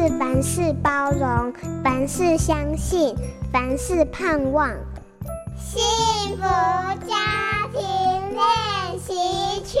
[0.00, 1.52] 爱是凡事包容，
[1.84, 3.14] 凡事相信，
[3.52, 4.70] 凡事盼望。
[5.58, 5.78] 幸
[6.36, 6.42] 福
[7.06, 7.82] 家庭
[8.32, 9.78] 练习曲。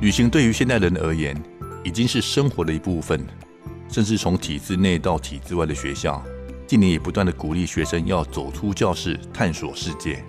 [0.00, 1.36] 旅行对于现代人而言，
[1.82, 3.20] 已经是生活的一部分。
[3.88, 6.22] 甚至从体制内到体制外的学校，
[6.64, 10.24] 近年也不断的鼓励学生要走出教室，探索世界。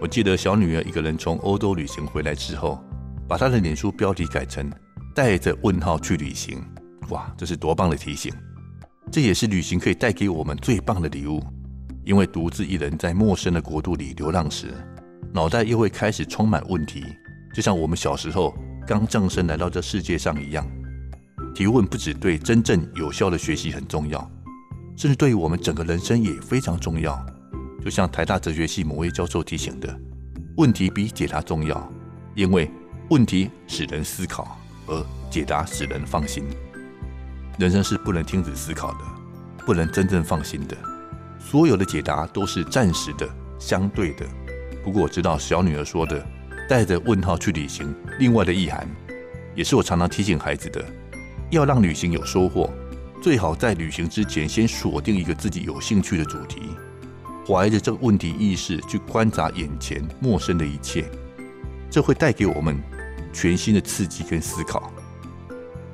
[0.00, 2.82] 我记得小女儿一个人从欧洲旅行回来之后，
[3.28, 4.68] 把她的脸书标题改成
[5.14, 6.60] “带着问号去旅行”。
[7.10, 8.32] 哇，这是多棒的提醒！
[9.12, 11.40] 这也是旅行可以带给我们最棒的礼物，
[12.04, 14.74] 因为独自一人在陌生的国度里流浪时，
[15.32, 17.04] 脑袋又会开始充满问题，
[17.54, 18.54] 就像我们小时候
[18.86, 20.66] 刚降生来到这世界上一样。
[21.54, 24.18] 提问不只对真正有效的学习很重要，
[24.96, 27.24] 甚至对于我们整个人生也非常重要。
[27.84, 30.00] 就像台大哲学系某位教授提醒的，
[30.56, 31.92] 问题比解答重要，
[32.34, 32.68] 因为
[33.10, 36.44] 问题使人思考，而解答使人放心。
[37.58, 38.98] 人生是不能停止思考的，
[39.64, 40.76] 不能真正放心的。
[41.38, 44.26] 所有的解答都是暂时的、相对的。
[44.82, 46.26] 不过我知道小女儿说的
[46.68, 48.88] “带着问号去旅行”，另外的意涵，
[49.54, 50.84] 也是我常常提醒孩子的。
[51.50, 52.68] 要让旅行有收获，
[53.22, 56.62] 最好在旅行之前先锁定一个自己有兴趣的主题，
[57.46, 61.04] 怀着这个问题意识去观察眼前陌生的一切，
[61.88, 62.76] 这会带给我们
[63.34, 64.90] 全新的刺激跟思考。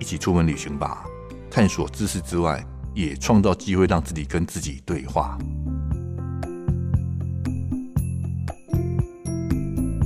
[0.00, 1.04] 一起出门旅行吧，
[1.50, 2.64] 探索知识之外，
[2.94, 5.38] 也创造机会让自己跟自己对话。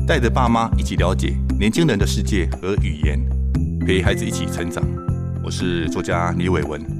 [0.07, 3.19] 带着爸妈一起了解年轻人的世界和语言，
[3.87, 4.85] 陪孩子一起成长。
[5.45, 7.00] 我是作家李伟文。